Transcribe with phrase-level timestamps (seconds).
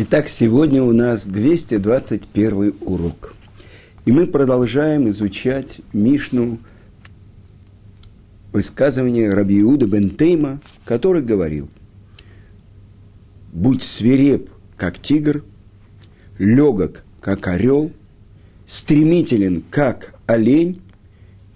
[0.00, 3.34] Итак, сегодня у нас 221 урок.
[4.04, 6.60] И мы продолжаем изучать Мишну
[8.52, 11.68] высказывание Раби Иуда бен Тейма, который говорил,
[13.52, 15.42] «Будь свиреп, как тигр,
[16.38, 17.90] легок, как орел,
[18.68, 20.80] стремителен, как олень,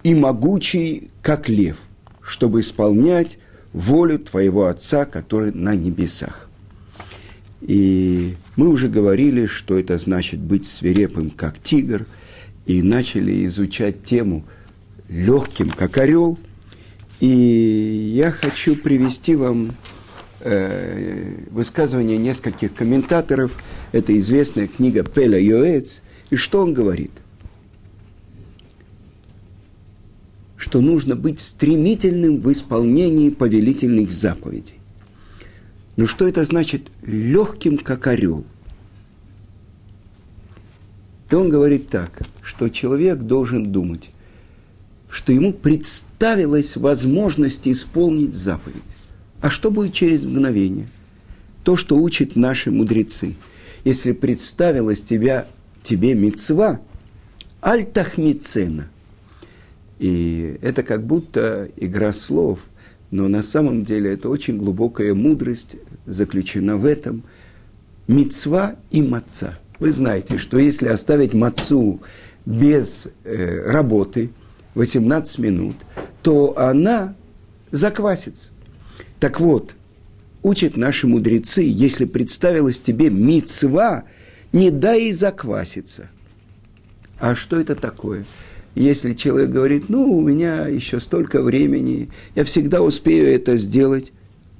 [0.03, 1.77] и могучий, как лев,
[2.21, 3.37] чтобы исполнять
[3.71, 6.49] волю твоего Отца, который на небесах».
[7.65, 12.05] И мы уже говорили, что это значит быть свирепым, как тигр,
[12.65, 14.43] и начали изучать тему
[15.07, 16.37] легким, как орел.
[17.21, 19.75] И я хочу привести вам
[20.41, 23.57] э, высказывание нескольких комментаторов.
[23.93, 26.01] Это известная книга Пеля Йоэц.
[26.31, 27.11] И что он говорит?
[30.57, 34.82] Что нужно быть стремительным в исполнении повелительных заповедей.
[35.95, 38.43] Но что это значит легким, как орел?
[41.29, 44.09] И он говорит так, что человек должен думать,
[45.09, 48.81] что ему представилась возможность исполнить заповедь.
[49.41, 50.87] А что будет через мгновение?
[51.63, 53.35] То, что учат наши мудрецы.
[53.83, 55.47] Если представилась тебя,
[55.83, 56.81] тебе мецва,
[57.61, 58.89] альтахмицена.
[59.99, 62.59] И это как будто игра слов–
[63.13, 65.75] но на самом деле это очень глубокая мудрость
[66.07, 67.21] заключена в этом.
[68.07, 69.59] Мецва и маца.
[69.77, 72.01] Вы знаете, что если оставить мацу
[72.47, 74.31] без э, работы
[74.73, 75.75] 18 минут,
[76.23, 77.13] то она
[77.69, 78.51] заквасится.
[79.19, 79.75] Так вот,
[80.41, 84.05] учат наши мудрецы, если представилась тебе мецва,
[84.51, 86.09] не дай ей закваситься.
[87.19, 88.25] А что это такое?
[88.75, 94.11] Если человек говорит, ну, у меня еще столько времени, я всегда успею это сделать,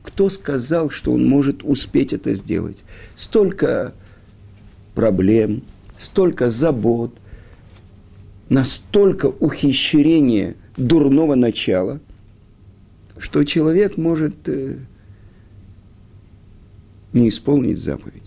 [0.03, 2.83] кто сказал, что он может успеть это сделать?
[3.15, 3.93] Столько
[4.93, 5.63] проблем,
[5.97, 7.15] столько забот,
[8.49, 11.99] настолько ухищрения дурного начала,
[13.17, 14.77] что человек может э,
[17.13, 18.22] не исполнить заповедь.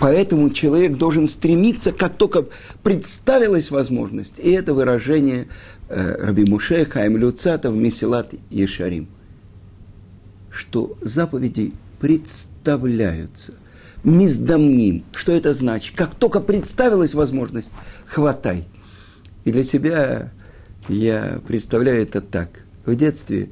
[0.00, 2.46] Поэтому человек должен стремиться, как только
[2.82, 4.34] представилась возможность.
[4.38, 5.48] И это выражение
[5.88, 9.08] э, Раби Муше Хайм Люцата в Месилат Ешарим.
[10.50, 13.54] Что заповеди представляются.
[14.02, 15.04] Миздамним.
[15.14, 15.96] Что это значит?
[15.96, 17.72] Как только представилась возможность,
[18.06, 18.64] хватай.
[19.44, 20.32] И для себя
[20.88, 22.64] я представляю это так.
[22.84, 23.50] В детстве,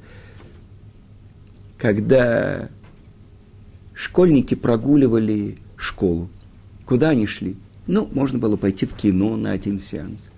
[1.78, 2.68] когда
[3.94, 6.28] школьники прогуливали школу.
[6.84, 7.56] Куда они шли?
[7.86, 10.30] Ну, можно было пойти в кино на один сеанс.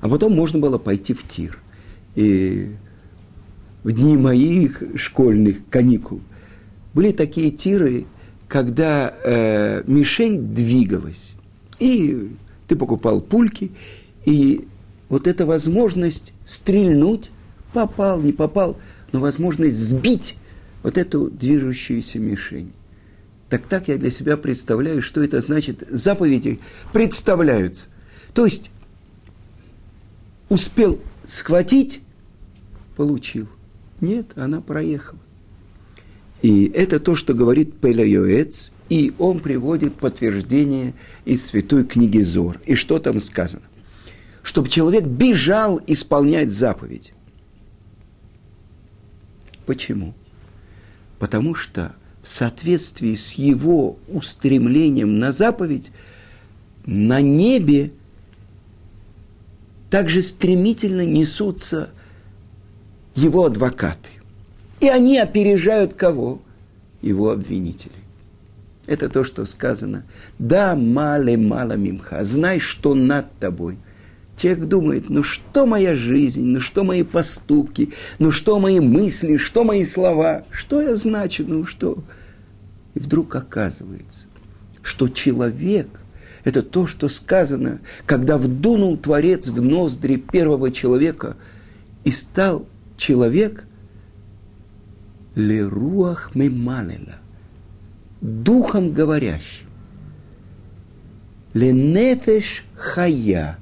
[0.00, 1.58] А потом можно было пойти в тир.
[2.14, 2.74] И
[3.82, 6.20] в дни моих школьных каникул
[6.94, 8.04] были такие тиры,
[8.48, 11.32] когда э, мишень двигалась.
[11.78, 12.30] И
[12.68, 13.72] ты покупал пульки,
[14.24, 14.66] и
[15.08, 17.30] вот эта возможность стрельнуть,
[17.72, 18.76] попал, не попал,
[19.12, 20.36] но возможность сбить
[20.82, 22.72] вот эту движущуюся мишень.
[23.52, 25.86] Так так я для себя представляю, что это значит.
[25.90, 26.58] Заповеди
[26.90, 27.88] представляются.
[28.32, 28.70] То есть
[30.48, 32.00] успел схватить,
[32.96, 33.46] получил.
[34.00, 35.20] Нет, она проехала.
[36.40, 40.94] И это то, что говорит Пеля Йоэц, и он приводит подтверждение
[41.26, 42.58] из святой книги Зор.
[42.64, 43.64] И что там сказано?
[44.42, 47.12] Чтобы человек бежал исполнять заповедь.
[49.66, 50.14] Почему?
[51.18, 55.90] Потому что в соответствии с его устремлением на заповедь,
[56.86, 57.92] на небе
[59.90, 61.90] также стремительно несутся
[63.14, 64.08] его адвокаты.
[64.80, 66.40] И они опережают кого?
[67.02, 67.92] Его обвинителей.
[68.86, 70.04] Это то, что сказано.
[70.38, 72.24] Да, мале мало мимха.
[72.24, 73.76] Знай, что над тобой–
[74.42, 79.62] Человек думает, ну что моя жизнь, ну что мои поступки, ну что мои мысли, что
[79.62, 82.02] мои слова, что я значу, ну что.
[82.94, 84.24] И вдруг оказывается,
[84.82, 85.86] что человек–
[86.44, 91.36] это то, что сказано, когда вдунул Творец в ноздри первого человека
[92.02, 92.66] и стал
[92.96, 93.64] человек
[95.36, 97.14] леруах мемалела,
[98.20, 99.68] духом говорящим,
[101.54, 103.58] ленефеш хая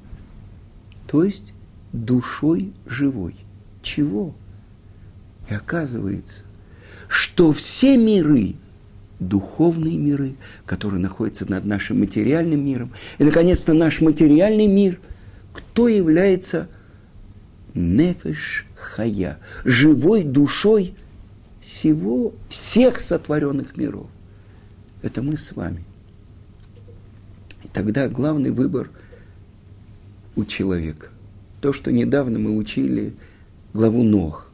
[1.11, 1.51] то есть
[1.91, 3.35] душой живой.
[3.83, 4.33] Чего?
[5.49, 6.45] И оказывается,
[7.09, 8.55] что все миры,
[9.19, 10.35] духовные миры,
[10.65, 15.01] которые находятся над нашим материальным миром, и, наконец-то, наш материальный мир,
[15.51, 16.69] кто является
[17.73, 20.95] нефеш хая, живой душой
[21.61, 24.07] всего, всех сотворенных миров.
[25.01, 25.83] это мы с вами.
[27.65, 28.89] И тогда главный выбор
[30.41, 31.07] у человека.
[31.61, 33.13] То, что недавно мы учили
[33.73, 34.47] главу Ног.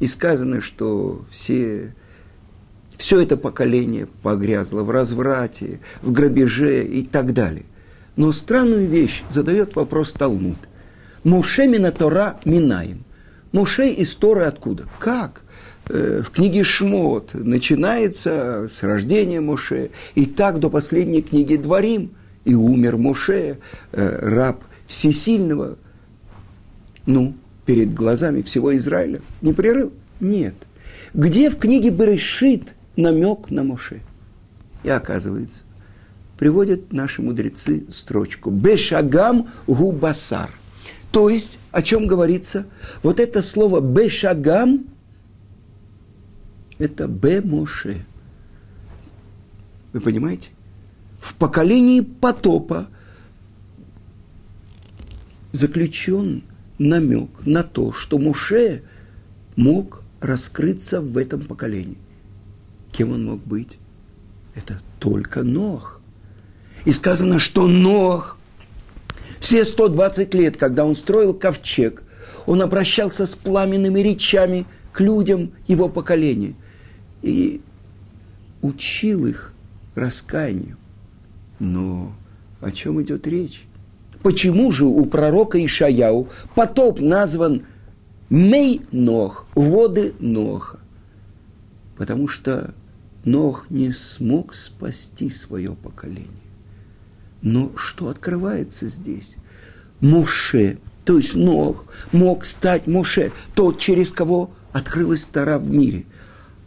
[0.00, 1.92] И сказано, что все,
[2.96, 7.64] все это поколение погрязло в разврате, в грабеже и так далее.
[8.16, 10.58] Но странную вещь задает вопрос Талмуд.
[11.24, 13.04] Моше мина Тора минаин.
[13.52, 14.84] Моше из Торы откуда?
[14.98, 15.42] Как?
[15.88, 22.10] Э, в книге Шмот начинается с рождения Моше, и так до последней книги Дворим,
[22.44, 23.58] и умер Моше,
[23.92, 25.78] э, раб всесильного,
[27.06, 29.20] ну, перед глазами всего Израиля.
[29.42, 29.92] Непрерыв?
[30.18, 30.54] Нет.
[31.14, 34.00] Где в книге Берешит намек на Моше?
[34.82, 35.62] И оказывается,
[36.38, 40.50] приводят наши мудрецы строчку «Бешагам губасар».
[41.12, 42.66] То есть, о чем говорится?
[43.02, 44.84] Вот это слово «бешагам»–
[46.78, 48.04] это «бе-моше».
[49.92, 50.50] Вы понимаете?
[51.20, 52.88] В поколении потопа
[55.52, 56.42] заключен
[56.78, 58.82] намек на то, что Моше
[59.56, 61.98] мог раскрыться в этом поколении.
[62.92, 63.78] Кем он мог быть?
[64.54, 66.00] Это только Нох.
[66.84, 68.38] И сказано, что Нох
[69.40, 72.02] все 120 лет, когда он строил ковчег,
[72.46, 76.54] он обращался с пламенными речами к людям его поколения
[77.22, 77.60] и
[78.62, 79.52] учил их
[79.94, 80.76] раскаянию.
[81.58, 82.14] Но
[82.60, 83.67] о чем идет речь?
[84.22, 87.62] Почему же у пророка Ишаяу потоп назван
[88.30, 90.80] Мей Нох, воды Ноха?
[91.96, 92.74] Потому что
[93.24, 96.30] Нох не смог спасти свое поколение.
[97.42, 99.36] Но что открывается здесь?
[100.00, 106.06] Моше, то есть Нох, мог стать Моше, тот, через кого открылась Тара в мире.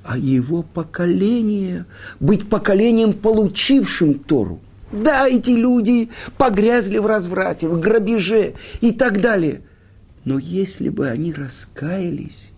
[0.04, 1.86] А его поколение,
[2.20, 4.62] быть поколением, получившим Тору–
[4.92, 9.62] да, эти люди погрязли в разврате, в грабеже и так далее.
[10.26, 12.52] Но если бы они раскаялись,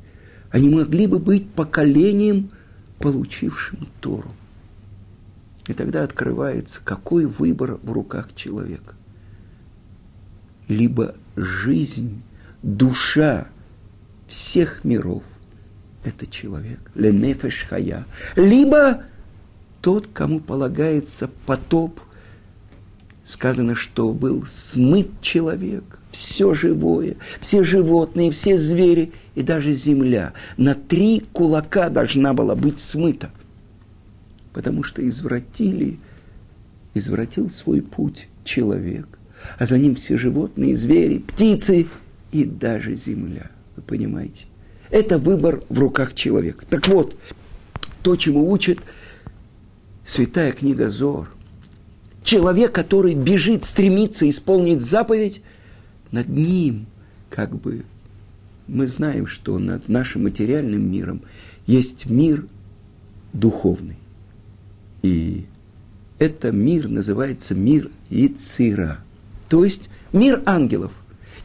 [0.52, 2.52] они могли бы быть поколением,
[3.00, 4.34] получившим Тору.
[5.68, 8.96] И тогда открывается, какой выбор в руках человека.
[10.68, 12.22] Либо жизнь,
[12.62, 13.48] душа
[14.28, 15.24] всех миров–
[16.04, 18.06] это человек, ленефеш хая.
[18.36, 19.04] Либо
[19.82, 22.00] тот, кому полагается потоп–
[23.26, 30.34] сказано, что был смыт человек, все живое, все животные, все звери и даже земля.
[30.58, 33.32] На три кулака должна была быть смыта,
[34.52, 36.00] потому что извратили,
[36.94, 39.08] извратил свой путь человек,
[39.58, 41.88] а за ним все животные, звери, птицы
[42.32, 43.50] и даже земля.
[43.76, 44.46] Вы понимаете?
[44.90, 46.66] Это выбор в руках человека.
[46.70, 47.18] Так вот,
[48.04, 48.80] то, чему учит
[50.04, 51.30] святая книга Зор–
[52.24, 55.42] человек, который бежит, стремится исполнить заповедь,
[56.12, 56.88] над ним
[57.30, 57.84] как бы
[58.68, 61.22] мы знаем, что над нашим материальным миром
[61.68, 62.48] есть мир
[63.34, 63.98] духовный.
[65.02, 65.46] И
[66.18, 69.00] это мир называется мир Ицира,
[69.50, 70.94] то есть мир ангелов.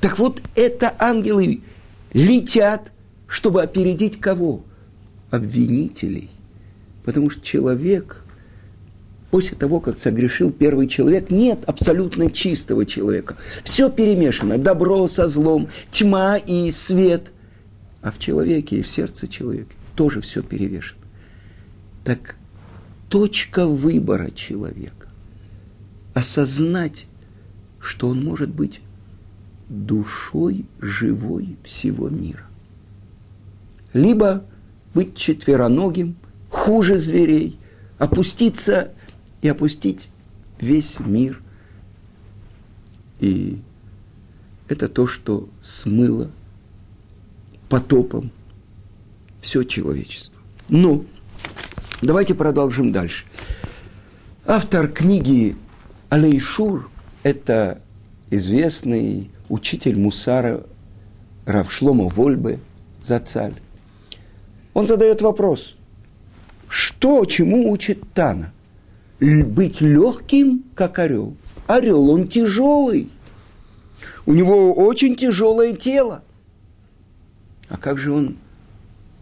[0.00, 1.62] Так вот, это ангелы
[2.12, 2.92] летят,
[3.26, 4.64] чтобы опередить кого?
[5.30, 6.30] Обвинителей.
[7.04, 8.24] Потому что человек–
[9.30, 13.36] после того, как согрешил первый человек, нет абсолютно чистого человека.
[13.64, 14.58] Все перемешано.
[14.58, 17.30] Добро со злом, тьма и свет.
[18.00, 21.00] А в человеке и в сердце человека тоже все перевешено.
[22.04, 22.36] Так
[23.08, 25.08] точка выбора человека–
[26.14, 27.06] осознать,
[27.80, 28.80] что он может быть
[29.68, 32.44] душой живой всего мира.
[33.92, 34.44] Либо
[34.94, 36.16] быть четвероногим,
[36.50, 37.58] хуже зверей,
[37.98, 38.92] опуститься
[39.42, 40.08] и опустить
[40.60, 41.42] весь мир.
[43.20, 43.60] И
[44.68, 46.30] это то, что смыло
[47.68, 48.30] потопом
[49.40, 50.40] все человечество.
[50.68, 51.04] Но
[52.02, 53.24] давайте продолжим дальше.
[54.46, 55.56] Автор книги
[56.08, 56.90] Алейшур–
[57.22, 57.82] это
[58.30, 60.64] известный учитель Мусара
[61.44, 62.60] Равшлома Вольбе
[63.02, 63.54] Зацаль.
[64.74, 65.76] Он задает вопрос,
[66.68, 68.52] что, чему учит Тана?
[69.20, 71.36] Быть легким, как орел.
[71.66, 73.10] Орел, он тяжелый.
[74.26, 76.22] У него очень тяжелое тело.
[77.68, 78.36] А как же он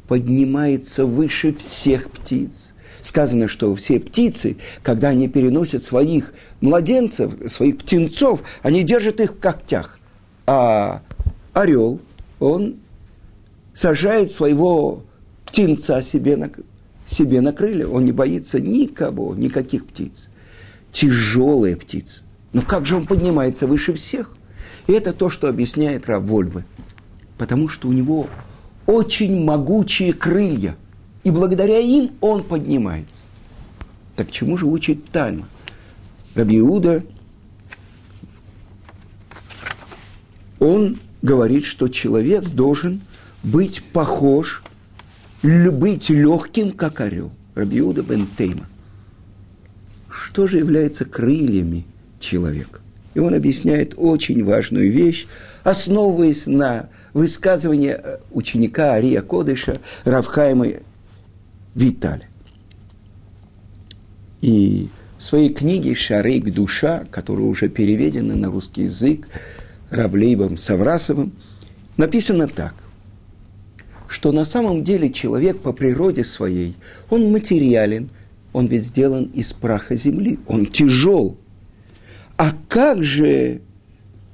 [0.08, 2.74] поднимается выше всех птиц?
[3.00, 9.38] Сказано, что все птицы, когда они переносят своих младенцев, своих птенцов, они держат их в
[9.38, 9.98] когтях.
[10.46, 11.02] А
[11.52, 12.00] орел,
[12.38, 12.76] он
[13.74, 15.02] сажает своего
[15.44, 16.50] птенца себе на,
[17.06, 20.28] себе на крылья, он не боится никого, никаких птиц.
[20.92, 22.22] Тяжелая птица.
[22.52, 24.36] Но как же он поднимается выше всех?
[24.86, 26.64] И это то, что объясняет Рав Вольбе.
[27.38, 28.28] Потому что у него
[28.86, 30.76] очень могучие крылья.
[31.24, 33.24] И благодаря им он поднимается.
[34.14, 35.48] Так чему же учит Тальма?
[36.34, 37.04] Раби Иуда,
[40.58, 43.00] он говорит, что человек должен
[43.42, 44.62] быть похож,
[45.42, 47.30] быть легким, как орел.
[47.54, 48.66] Раби Иуда бен Тейма.
[50.08, 51.86] Что же является крыльями
[52.20, 52.80] человека?
[53.14, 55.26] И он объясняет очень важную вещь,
[55.64, 60.66] основываясь на высказывании э, ученика Ария Кодыша Равхайма
[61.74, 62.28] Виталя.
[64.42, 69.26] И в своей книге «Шарейк душа», которая уже переведена на русский язык
[69.90, 71.32] Равлейбом Саврасовым,
[71.96, 72.74] написано так,
[74.08, 76.76] что на самом деле человек по природе своей,
[77.10, 78.10] он материален,
[78.52, 81.36] он ведь сделан из праха земли, он тяжел.
[82.36, 83.60] А как же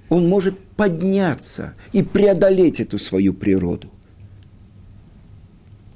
[0.09, 3.89] он может подняться и преодолеть эту свою природу?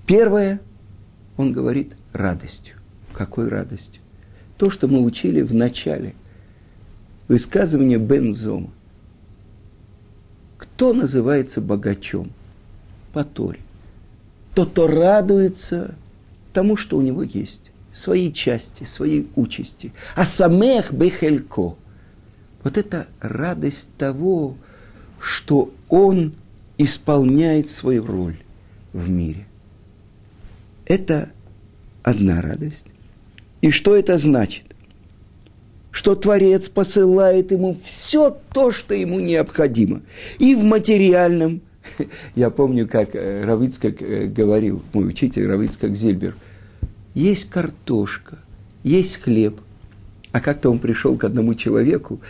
[0.06, 0.61] Первое,
[1.37, 2.76] он говорит, радостью.
[3.12, 4.02] Какой радостью?
[4.56, 6.14] То, что мы учили в начале.
[7.28, 8.71] Высказывание Бензома.
[10.56, 12.30] Кто называется богачом?
[13.12, 13.65] По.
[14.56, 15.96] Тот, кто радуется
[16.54, 17.60] тому, что у него есть.
[17.92, 19.92] Своей части, своей участи.
[20.14, 21.76] А самех бехелько.
[22.64, 24.56] Вот это радость того,
[25.20, 26.32] что он
[26.78, 28.38] исполняет свою роль
[28.94, 29.46] в мире.
[30.86, 31.28] Это
[32.02, 32.86] одна радость.
[33.60, 34.64] И что это значит?
[35.90, 40.00] Что Творец посылает ему все то, что ему необходимо.
[40.38, 41.60] И в материальном.
[42.34, 46.34] Я помню, как э, Равицкак э, говорил, мой учитель Равицкак Зильбер,
[47.14, 48.38] есть картошка,
[48.82, 49.60] есть хлеб.
[50.32, 52.20] А как-то он пришел к одному человеку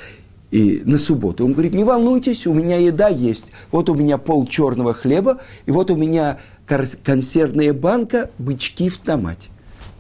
[0.51, 1.45] и на субботу.
[1.45, 3.47] Он говорит, не волнуйтесь, у меня еда есть.
[3.73, 9.49] Вот у меня пол черного хлеба, и вот у меня консервная банка, бычки в томате.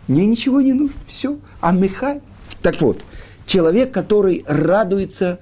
[0.09, 1.39] Мне ничего не нужно, все.
[1.61, 2.21] А Михай,
[2.63, 3.01] так вот,
[3.45, 5.41] человек, который радуется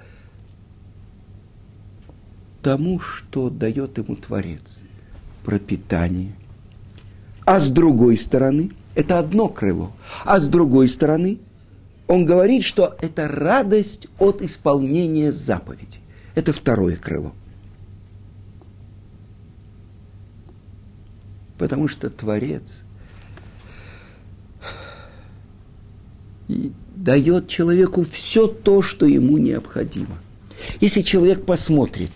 [2.65, 4.79] тому, что дает ему Творец,
[5.45, 6.33] пропитание.
[7.45, 9.93] А с другой стороны, это одно крыло,
[10.25, 11.39] а с другой стороны,
[12.07, 15.99] он говорит, что это радость от исполнения заповеди.
[16.35, 17.35] Это второе крыло.
[21.59, 22.83] Потому что Творец
[26.49, 30.17] дает человеку все то, что ему необходимо.
[30.81, 32.11] Если человек посмотрит,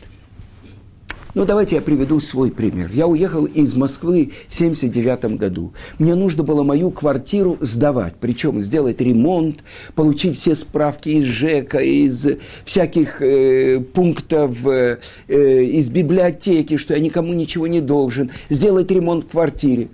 [1.38, 2.90] ну, давайте я приведу свой пример.
[2.92, 5.73] Я уехал из Москвы в 79 году.
[6.00, 9.62] Мне нужно было мою квартиру сдавать, причем сделать ремонт,
[9.95, 12.26] получить все справки из ЖЭКа, из
[12.64, 19.28] всяких э, пунктов, э, из библиотеки, что я никому ничего не должен, сделать ремонт в
[19.28, 19.90] квартире.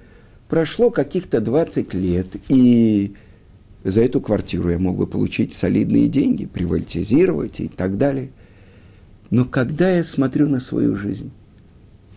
[0.49, 3.13] Прошло каких-то 20 лет, и
[3.85, 8.31] за эту квартиру я мог бы получить солидные деньги, приватизировать и так далее.
[9.35, 11.33] Но когда я смотрю на свою жизнь,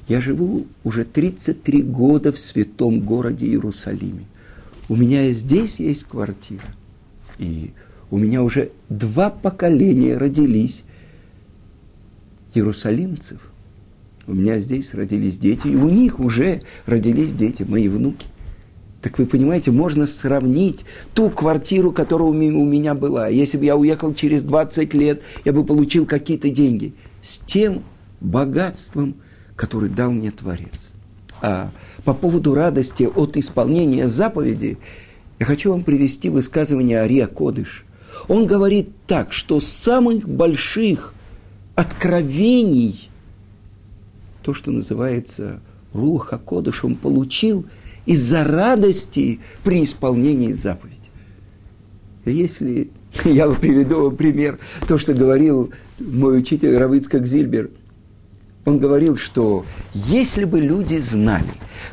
[0.08, 4.26] я живу уже 33 года в святом городе Иерусалиме.
[4.88, 6.68] У меня здесь есть квартира.
[7.40, 7.72] И
[8.12, 10.84] у меня уже два поколения родились
[12.54, 13.40] иерусалимцев.
[14.28, 18.28] У меня здесь родились дети, и у них уже родились дети, мои внуки.
[19.02, 23.28] Так вы понимаете, можно сравнить ту квартиру, которая у меня была.
[23.28, 26.94] Если бы я уехал через 20 лет, я бы получил какие-то деньги.
[27.28, 27.84] С тем
[28.22, 29.16] богатством,
[29.56, 30.94] который дал мне Творец.
[31.42, 31.72] А
[32.06, 34.78] по поводу радости от исполнения заповеди,
[35.40, 37.86] я хочу вам привести высказывание Ария Кодыш.
[38.28, 41.14] Он говорит так, что самых больших
[41.76, 43.10] откровений,
[44.42, 45.60] то, что называется
[45.94, 47.66] Руха Кодыш, он получил–
[48.08, 50.96] из-за радости при исполнении заповеди.
[52.26, 52.90] Если
[53.26, 57.70] я приведу пример, то, что говорил мой учитель Равицкак Зильбер,
[58.66, 61.46] он говорил, что если бы люди знали,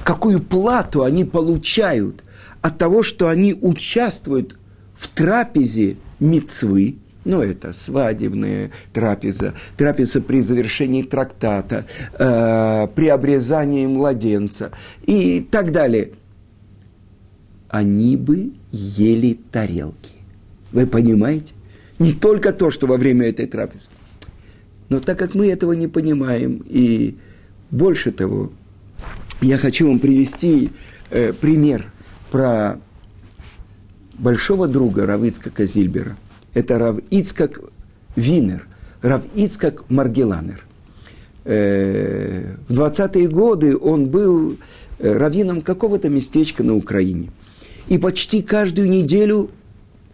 [0.03, 2.25] какую плату они получают
[2.63, 4.59] от того, что они участвуют
[4.97, 11.87] в трапезе мецвы, ну, это свадебная трапеза, трапеза при завершении трактата,
[12.19, 14.73] э, при обрезании младенца
[15.07, 16.11] и так далее.
[17.69, 20.14] Они бы ели тарелки.
[20.75, 21.53] Вы понимаете?
[22.01, 23.87] Не только то, что во время этой трапезы.
[24.89, 27.17] Но так как мы этого не понимаем, и
[27.71, 28.53] больше того,
[29.41, 30.71] я хочу вам привести
[31.11, 31.93] э, пример
[32.33, 32.81] про
[34.15, 36.17] большого друга Равицкака Зильбера.
[36.55, 37.61] Это Рав Ицкак
[38.17, 38.67] Винер,
[39.01, 40.67] Рав Ицкак Маргеланер.
[41.45, 44.57] Э, в 20-е годы он был
[44.99, 47.31] э, раввином какого-то местечка на Украине.
[47.87, 49.51] И почти каждую неделю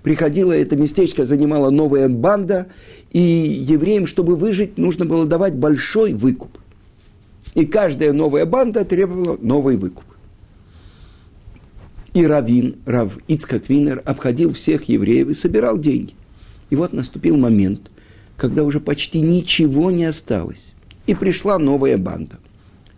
[0.02, 2.66] приходило это местечко, занимала новая банда,
[3.10, 6.58] и евреям, чтобы выжить, нужно было давать большой выкуп.
[7.54, 10.04] И каждая новая банда требовала новый выкуп.
[12.14, 16.14] И Равин, Рав Ицкак Винер, обходил всех евреев и собирал деньги.
[16.68, 17.90] И вот наступил момент,
[18.36, 20.74] когда уже почти ничего не осталось.
[21.06, 22.38] И пришла новая банда.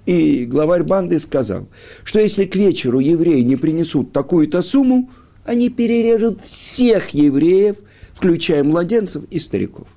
[0.06, 1.68] И главарь банды сказал,
[2.04, 5.10] что если к вечеру евреи не принесут такую-то сумму,
[5.44, 7.76] они перережут всех евреев,
[8.14, 9.88] включая младенцев и стариков.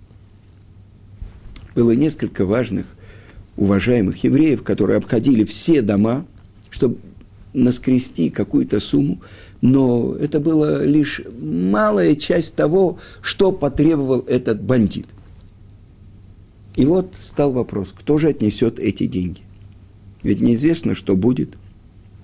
[1.76, 2.88] Было несколько важных,
[3.58, 6.26] уважаемых евреев, которые обходили все дома,
[6.70, 6.98] чтобы
[7.54, 9.22] наскрести какую-то сумму,
[9.62, 15.08] но это была лишь малая часть того, что потребовал этот бандит.
[16.76, 19.42] И вот стал вопрос, кто же отнесет эти деньги?
[20.24, 21.56] Ведь неизвестно, что будет.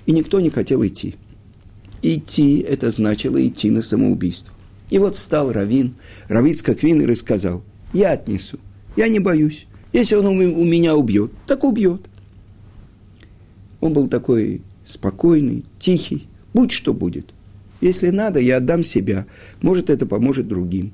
[0.06, 1.16] И никто не хотел идти.
[2.02, 4.54] Идти– это значило идти на самоубийство.
[4.90, 5.96] И вот встал Равин,
[6.28, 8.60] Равицкак Винер и сказал, я отнесу,
[8.96, 9.68] я не боюсь.
[9.94, 12.02] Если он у меня убьет, так убьет.
[13.82, 17.34] Он был такой спокойный, тихий, будь что будет.
[17.82, 19.26] Если надо, я отдам себя.
[19.62, 20.94] Может, это поможет другим.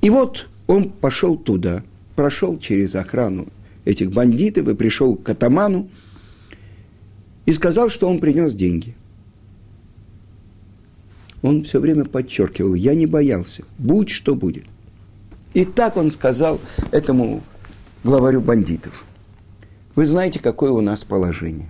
[0.00, 1.84] И вот он пошел туда,
[2.16, 3.48] прошел через охрану
[3.84, 5.88] этих бандитов и пришел к атаману
[7.46, 8.94] и сказал, что он принес деньги.
[11.42, 14.66] Он все время подчеркивал, я не боялся, будь что будет.
[15.54, 17.42] И так он сказал этому
[18.04, 19.04] главарю бандитов.
[19.94, 21.68] Вы знаете, какое у нас положение.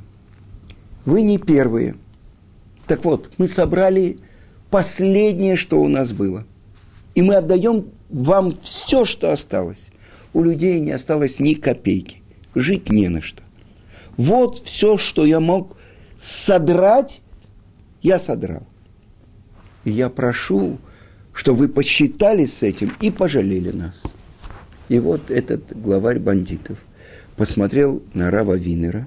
[1.05, 1.97] Вы не первые.
[2.87, 4.17] Так вот, мы собрали
[4.71, 6.45] последнее, что у нас было.
[7.15, 9.91] И мы отдаем вам все, что осталось.
[10.33, 12.23] У людей не осталось ни копейки.
[12.55, 13.43] Жить не на что.
[14.17, 15.77] Вот все, что я мог
[16.19, 17.21] содрать,
[18.03, 18.65] я содрал.
[19.89, 20.79] Я прошу,
[21.33, 24.03] что вы посчитали с этим и пожалели нас.
[24.89, 26.79] И вот этот главарь бандитов
[27.37, 29.07] посмотрел на Рава Винера,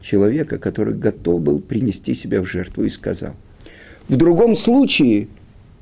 [0.00, 3.34] человека, который готов был принести себя в жертву, и сказал,
[4.08, 5.28] в другом случае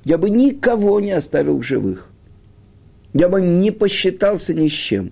[0.04, 2.10] я бы никого не оставил в живых.
[3.12, 5.10] Я бы не посчитался ни с чем.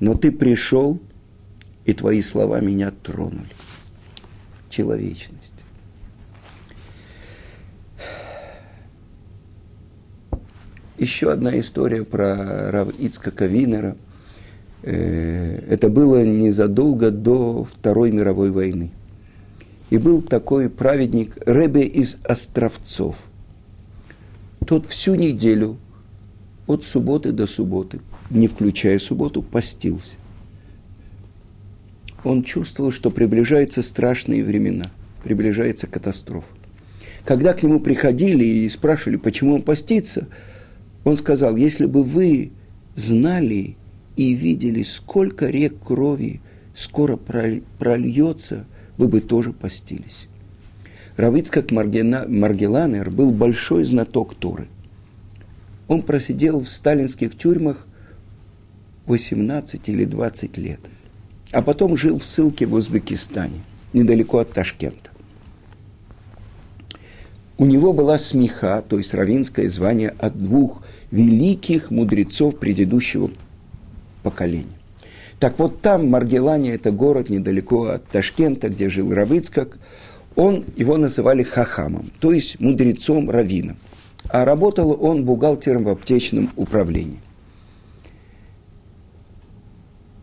[0.00, 1.00] Но ты пришел,
[1.84, 3.48] и твои слова меня тронули.
[4.70, 5.43] Человечность.
[10.98, 13.96] Еще одна история про Рав Ицкака Винера.
[14.82, 18.90] Э, это было незадолго до Второй мировой войны.
[19.90, 23.16] И был такой праведник Ребе из Островцов–
[24.66, 25.76] тот всю неделю,
[26.66, 30.16] от субботы до субботы, не включая субботу, постился.
[32.22, 34.86] Он чувствовал, что приближаются страшные времена,
[35.22, 36.48] приближается катастрофа.
[37.26, 40.28] Когда к нему приходили и спрашивали, почему он постится,
[41.04, 42.50] он сказал, если бы вы
[42.96, 43.76] знали
[44.16, 46.40] и видели, сколько рек крови
[46.74, 48.64] скоро прольется,
[48.96, 50.28] вы бы тоже постились.
[51.16, 54.66] Равицкак Маргеланер был большой знаток Торы.
[55.86, 57.86] Он просидел в сталинских тюрьмах
[59.06, 60.80] 18 или 20 лет,
[61.52, 63.60] а потом жил в ссылке в Узбекистане,
[63.92, 65.10] недалеко от Ташкента.
[67.56, 73.30] У него была смеха, то есть равинское звание от двух великих мудрецов предыдущего
[74.22, 74.66] поколения.
[75.38, 79.78] Так вот там, Маргелане, это город недалеко от Ташкента, где жил Равицкак–
[80.36, 83.76] он, его называли хахамом, то есть мудрецом раввином.
[84.28, 87.20] А работал он бухгалтером в аптечном управлении.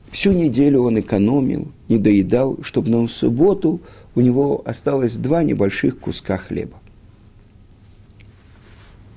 [0.10, 3.80] Всю неделю он экономил, не доедал, чтобы на субботу
[4.16, 6.81] у него осталось два небольших куска хлеба.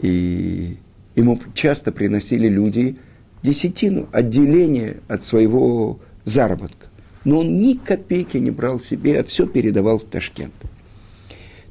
[0.01, 0.79] И
[1.15, 2.99] ему часто приносили люди
[3.43, 6.87] десятину, отделение от своего заработка.
[7.25, 10.55] Но он ни копейки не брал себе, а все передавал в Ташкент.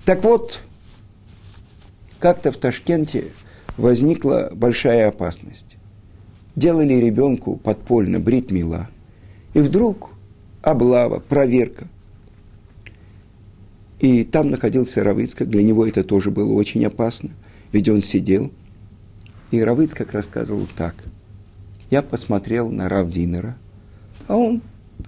[0.05, 0.61] Так вот,
[2.19, 3.25] как-то в Ташкенте
[3.77, 5.77] возникла большая опасность.
[6.55, 8.89] Делали ребенку подпольно бритмила,
[9.53, 10.11] и вдруг
[10.61, 11.87] облава, проверка.
[13.99, 17.29] И там находился Равыцкак, для него это тоже было очень опасно,
[17.73, 18.51] ведь он сидел.
[19.51, 20.95] И Равыцкак рассказывал так.
[21.89, 23.57] Я посмотрел на Раввинера,
[24.27, 24.61] а он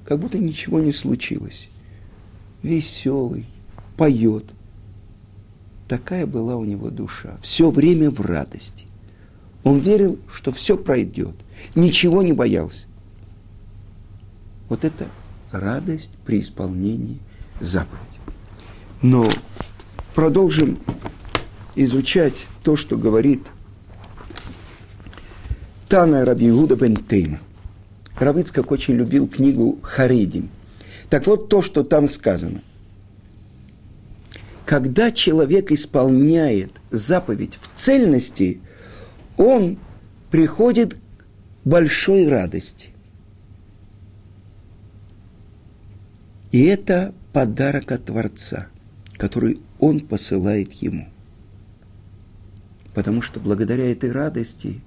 [0.03, 1.69] как будто ничего не случилось.
[2.61, 3.45] Веселый,
[3.95, 4.45] поет.
[5.87, 7.37] Такая была у него душа.
[7.41, 8.87] Все время в радости.
[9.63, 11.35] Он верил, что все пройдет.
[11.75, 12.87] Ничего не боялся.
[14.69, 15.07] Вот это
[15.51, 17.19] радость при исполнении
[17.61, 18.01] заповеди.
[19.01, 19.29] Но
[20.13, 20.79] продолжим
[21.75, 23.51] изучать то, что говорит
[25.89, 27.39] Тана Раби Иуда бен Тейма.
[28.17, 30.49] Равыцкак очень любил книгу Харидим.
[31.09, 32.61] Так вот то, что там сказано.
[34.65, 38.61] Когда человек исполняет заповедь в цельности,
[39.37, 39.77] он
[40.31, 40.97] приходит к
[41.65, 42.89] большой радости.
[46.51, 48.67] И это подарок от Творца,
[49.17, 51.09] который Он посылает ему.
[52.95, 54.81] Потому что благодаря этой радости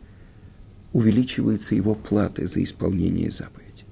[0.95, 3.85] увеличивается его плата за исполнение заповеди.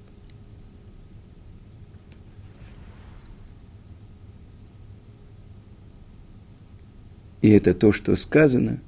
[7.42, 8.80] И это то, что сказано,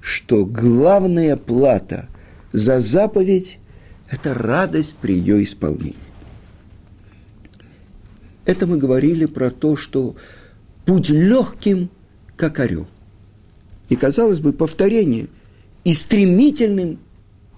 [0.00, 2.08] что главная плата
[2.52, 3.58] за заповедь–
[4.10, 5.96] это радость при ее исполнении.
[8.44, 10.16] Это мы говорили про то, что
[10.84, 11.88] путь легким,
[12.36, 12.86] как орел.
[13.92, 15.26] И, казалось бы, повторение
[15.84, 16.98] и стремительным,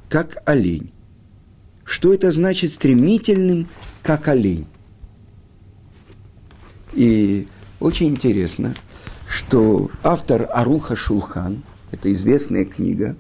[0.09, 0.91] как олень.
[1.85, 3.69] Что это значит стремительным,
[4.03, 4.67] как олень?
[6.93, 7.47] И
[7.79, 8.75] очень интересно,
[9.29, 13.15] что автор Аруха Шулхан, это известная книга,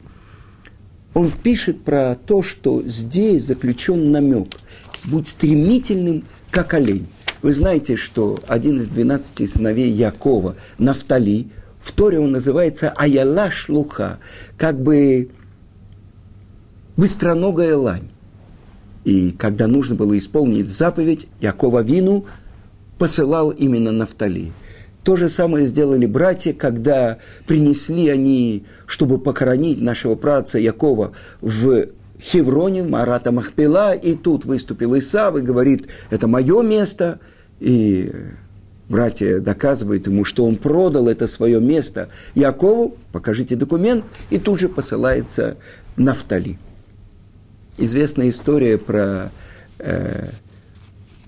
[1.14, 4.48] он пишет про то, что здесь заключен намек.
[5.05, 7.07] Будь стремительным, как олень.
[7.42, 11.46] Вы знаете, что один из двенадцати сыновей Якова, Нафтали,
[11.85, 14.18] в Торе он называется Аяла Шлуха,
[14.57, 15.29] как бы
[16.97, 18.09] быстроногая лань.
[19.05, 22.25] И когда нужно было исполнить заповедь, Якова Вину
[22.99, 24.53] посылал именно Нафтали.
[25.03, 32.83] То же самое сделали братья, когда принесли они, чтобы похоронить нашего праца Якова в Хевроне,
[32.83, 37.20] Марата Махпила, и тут выступил Исав и говорит, это мое место–
[37.61, 38.12] и
[38.88, 44.68] братья доказывают ему, что он продал это свое место Якову, покажите документ, и тут же
[44.68, 45.57] посылается
[45.97, 46.59] Нафтали.
[47.79, 49.33] Известная история про
[49.79, 50.31] э,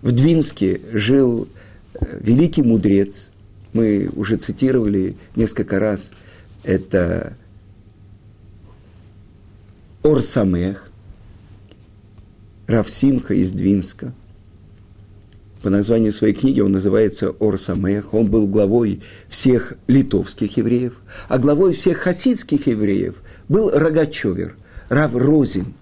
[0.02, 1.48] в Двинске жил
[1.94, 3.30] э, великий мудрец,
[3.72, 6.12] мы уже цитировали несколько раз,
[6.62, 7.36] это
[10.02, 10.90] Орсамех,
[12.66, 14.12] Равсимха из Двинска–
[15.62, 18.14] по названию своей книги он называется Орсамех.
[18.14, 20.94] Он был главой всех литовских евреев,
[21.28, 23.16] а главой всех хасидских евреев
[23.48, 24.56] был Рогачевер,
[24.88, 25.74] Рав Розин.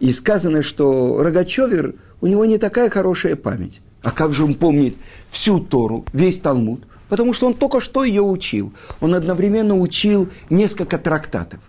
[0.00, 3.80] И сказано, что Рогачевер, у него не такая хорошая память.
[4.02, 4.96] А как же он помнит
[5.30, 6.82] всю Тору, весь Талмуд?
[7.08, 8.72] Потому что он только что ее учил.
[9.00, 11.60] Он одновременно учил несколько трактатов.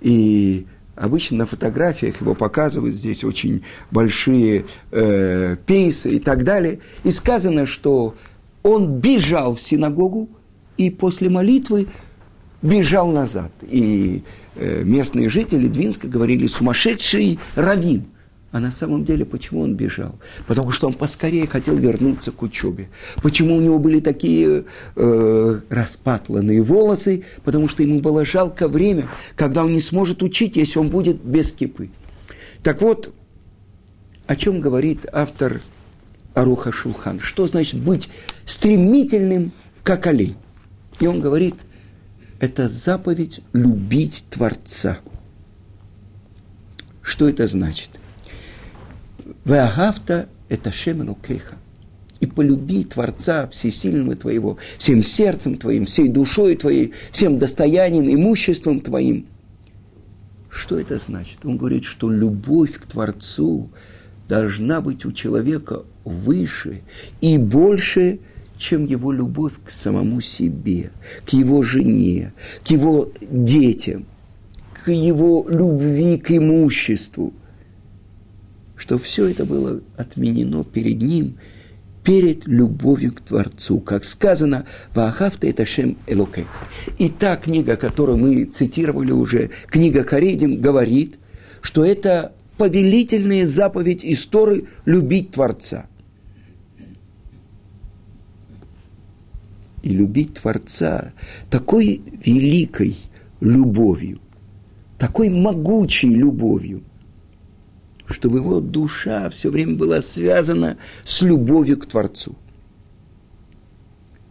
[0.00, 6.80] И Обычно на фотографиях его показывают здесь очень большие э, пейсы и так далее.
[7.02, 8.14] И сказано, что
[8.62, 10.28] он бежал в синагогу
[10.76, 11.88] и после молитвы
[12.60, 13.52] бежал назад.
[13.62, 14.22] И
[14.56, 18.04] э, местные жители Двинска говорили «сумасшедший раввин».
[18.52, 20.18] А на самом деле, почему он бежал?
[20.46, 22.90] Потому что он поскорее хотел вернуться к учебе.
[23.22, 27.24] Почему у него были такие э, распатланные волосы?
[27.44, 31.50] Потому что ему было жалко время, когда он не сможет учить, если он будет без
[31.50, 31.88] кипы.
[32.62, 33.14] Так вот,
[34.26, 35.62] о чем говорит автор
[36.34, 37.20] Аруха Шулхан?
[37.20, 38.10] Что значит быть
[38.44, 40.36] стремительным, как олень?
[41.00, 41.54] И он говорит,
[42.38, 44.98] это заповедь любить Творца.
[47.00, 47.88] Что это значит?
[49.44, 51.56] Веагавта– это Шемену Кеха.
[52.20, 59.26] И полюби Творца Всесильного твоего, всем сердцем твоим, всей душой твоей, всем достоянием, имуществом твоим.
[60.48, 61.44] Что это значит?
[61.44, 63.70] Он говорит, что любовь к Творцу
[64.28, 66.82] должна быть у человека выше
[67.20, 68.20] и больше,
[68.56, 70.92] чем его любовь к самому себе,
[71.26, 72.32] к его жене,
[72.64, 74.06] к его детям,
[74.84, 77.32] к его любви к имуществу–
[78.82, 81.38] что все это было отменено перед ним,
[82.02, 83.78] перед любовью к Творцу.
[83.78, 86.48] Как сказано, «Ваахавта это Шем Элокех».
[86.98, 91.20] И та книга, которую мы цитировали уже, книга Харидим, говорит,
[91.60, 95.86] что это повелительная заповедь истории любить Творца.
[99.84, 101.12] И любить Творца
[101.50, 102.96] такой великой
[103.38, 104.18] любовью,
[104.98, 106.82] такой могучей любовью–
[108.12, 112.36] чтобы его душа все время была связана с любовью к Творцу.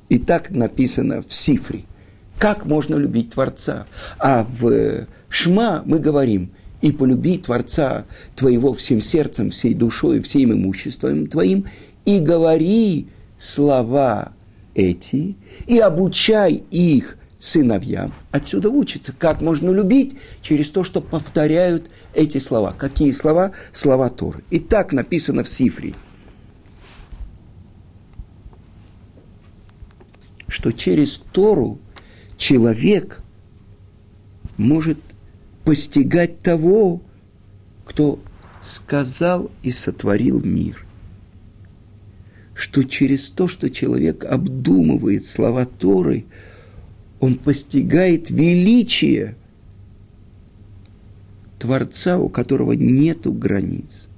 [0.10, 1.84] И так написано в Сифре.
[2.38, 3.86] Как можно любить Творца?
[4.17, 11.28] А в Шма мы говорим, и полюби Творца твоего всем сердцем, всей душой, всем имуществом
[11.28, 11.65] твоим,
[12.06, 14.34] и говори слова
[14.74, 15.36] эти,
[15.67, 18.13] и обучай их сыновьям.
[18.30, 22.71] Отсюда учится, как можно любить через то, что повторяют эти слова.
[22.71, 23.51] Какие слова?
[23.73, 24.43] Слова Торы.
[24.51, 25.95] И так написано в Сифре,
[30.47, 31.80] что через Тору
[32.38, 33.23] человек
[34.58, 34.99] может
[35.65, 37.01] постигать того,
[37.86, 38.19] кто
[38.62, 40.86] сказал и сотворил мир.
[42.54, 46.25] Что через то, что человек обдумывает слова Торы–
[47.21, 49.36] он постигает величие
[51.60, 54.10] Творца, у которого нету границ.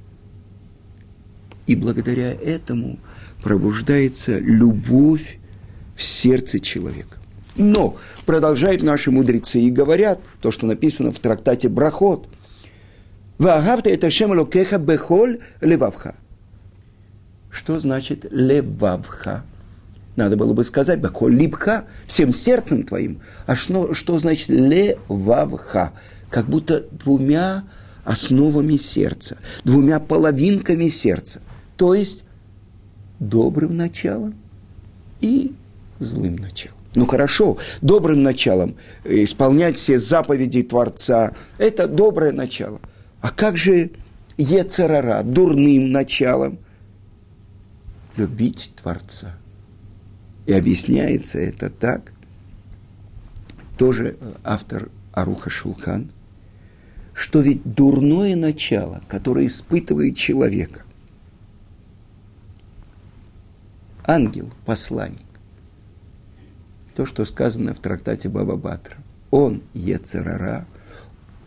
[1.67, 2.97] И благодаря этому
[3.41, 5.37] пробуждается любовь
[5.95, 7.17] в сердце человека.
[7.57, 12.29] Но продолжают наши мудрецы и говорят то, что написано в трактате Брахот.
[13.37, 16.15] Ваагавта это шем локеха бехоль левавха.
[17.51, 19.43] Что значит левавха?
[20.15, 23.21] Надо было бы сказать, баколь либха, всем сердцем твоим.
[23.47, 25.93] А что, что значит левавха?
[26.29, 27.63] Как будто двумя
[28.03, 31.41] основами сердца, двумя половинками сердца.
[31.77, 32.23] То есть
[33.19, 34.35] добрым началом
[35.21, 35.53] и
[35.99, 36.77] злым началом.
[36.95, 42.79] Ну хорошо, добрым началом исполнять все заповеди Творца– это доброе начало.
[43.19, 43.91] А как же
[44.37, 46.59] Ецарара, дурным началом?
[48.15, 49.37] Любить Творца–
[50.45, 52.13] и объясняется это так,
[53.77, 56.09] тоже автор Аруха Шулхан,
[57.13, 60.83] что ведь дурное начало, которое испытывает человека,
[64.03, 65.25] ангел, посланник,
[66.95, 68.97] то, что сказано в трактате Баба Батра,
[69.31, 70.67] он Ецерара,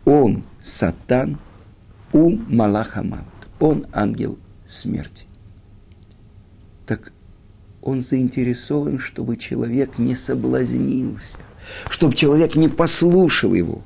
[0.04, 1.38] он Сатан,
[2.12, 3.24] у Малахамат,
[3.60, 5.26] он ангел смерти.
[6.86, 7.12] Так
[7.86, 11.38] он заинтересован, чтобы человек не соблазнился,
[11.88, 13.82] чтобы человек не послушал его.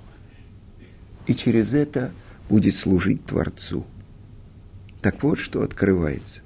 [1.27, 2.11] И через это
[2.49, 3.85] будет служить Творцу.
[5.03, 6.41] Так вот, что открывается.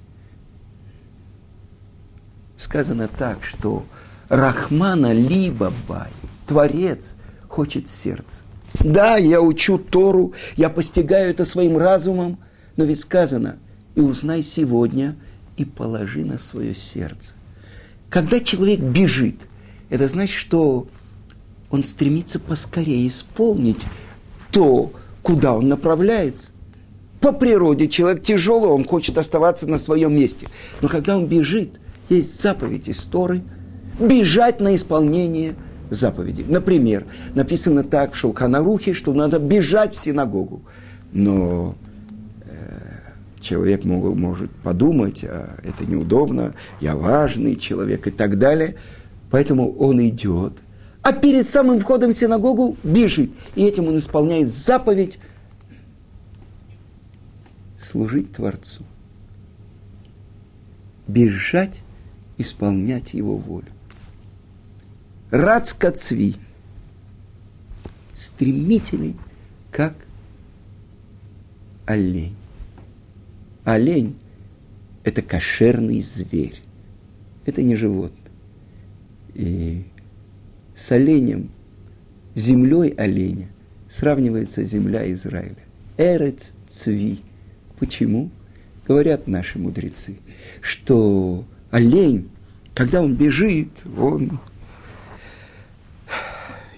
[2.57, 3.87] Сказано так, что
[4.29, 6.11] Рахмана либо Бай,
[6.49, 7.15] Творец,
[7.49, 8.43] хочет сердце.
[8.81, 12.39] Да, я учу Тору, я постигаю это своим разумом,
[12.77, 13.59] но ведь сказано,
[13.95, 15.15] и узнай сегодня,
[15.57, 17.35] и положи на свое сердце.
[18.15, 19.49] Когда человек бежит,
[19.91, 20.87] это значит, что
[21.69, 23.81] он стремится поскорее исполнить
[24.53, 24.93] то,
[25.25, 26.53] куда он направляется.
[27.21, 30.47] По природе человек тяжелый, он хочет оставаться на своем месте.
[30.81, 33.43] Но когда он бежит, есть заповедь истории,
[33.99, 35.57] бежать на исполнение
[35.91, 36.45] заповедей.
[36.47, 40.63] Например, написано так в Шулханарухе, что надо бежать в синагогу.
[41.13, 41.75] Но
[43.45, 48.77] человек мог, может подумать, а это неудобно, я важный человек и так далее.
[49.31, 50.55] Поэтому он идет,
[51.03, 53.31] а перед самым входом в синагогу бежит.
[53.55, 55.19] И этим он исполняет заповедь
[57.83, 58.83] служить Творцу.
[61.07, 61.83] Бежать,
[62.39, 63.67] исполнять Его волю.
[65.31, 66.37] Рацкацви.
[68.15, 69.17] Стремительный,
[69.71, 70.07] как
[71.85, 72.37] олень.
[73.65, 74.17] Олень–
[75.05, 76.61] это кошерный зверь.
[77.47, 78.31] Это не животное.
[79.35, 79.85] И
[80.77, 81.51] с оленем,
[82.35, 83.49] землей оленя
[83.89, 85.57] сравнивается земля Израиля.
[85.97, 87.21] Эрец цви.
[87.79, 88.31] Почему?
[88.87, 90.19] Говорят наши мудрецы,
[90.61, 92.29] что олень,
[92.75, 94.39] когда он бежит, он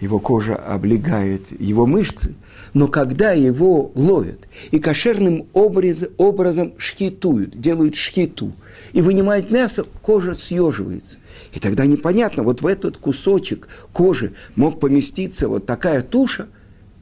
[0.00, 2.34] его кожа облегает его мышцы–
[2.76, 8.52] но когда его ловят и кошерным образ, образом шхитуют, делают шхиту,
[8.92, 11.16] и вынимают мясо, кожа съеживается.
[11.54, 16.48] И тогда непонятно, вот в этот кусочек кожи мог поместиться вот такая туша,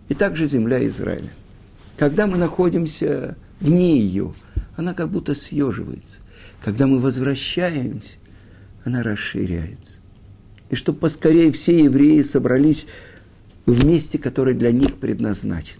[0.08, 1.32] и также земля Израиля.
[1.96, 4.32] Когда мы находимся вне ее,
[4.76, 6.20] она как будто съеживается.
[6.62, 8.14] Когда мы возвращаемся,
[8.84, 9.98] она расширяется.
[10.70, 12.86] И чтобы поскорее все евреи собрались
[13.66, 15.78] в месте, которое для них предназначен.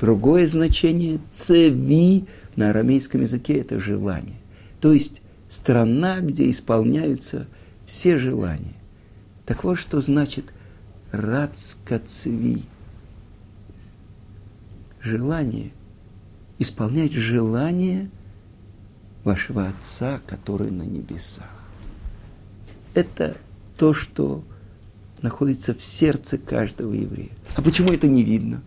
[0.00, 4.36] Другое значение цеви на арамейском языке– это желание.
[4.80, 7.46] То есть страна, где исполняются
[7.86, 8.74] все желания.
[9.46, 10.52] Так вот, что значит
[11.12, 12.64] рацкацви.
[15.00, 15.70] Желание.
[16.58, 18.10] Исполнять желание
[19.24, 21.50] вашего Отца, который на небесах.
[22.94, 23.36] Это
[23.76, 24.42] то, что
[25.22, 27.30] находится в сердце каждого еврея.
[27.54, 28.62] А почему это не видно?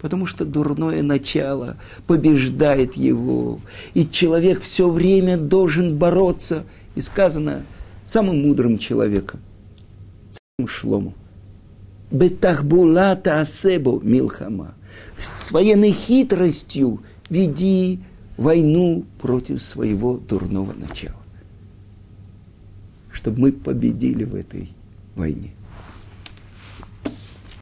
[0.00, 3.60] Потому что дурное начало побеждает его,
[3.94, 6.64] и человек все время должен бороться.
[6.96, 7.62] И сказано
[8.04, 9.40] самым мудрым человеком,
[10.30, 11.14] царем Шлому,
[12.10, 14.74] Бетахбулата асебо милхама.
[15.16, 18.00] С военной хитростью веди
[18.36, 21.16] войну против своего дурного начала.
[23.10, 24.70] Чтобы мы победили в этой
[25.14, 25.52] войне.